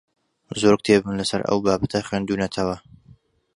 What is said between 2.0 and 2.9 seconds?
خوێندوونەتەوە.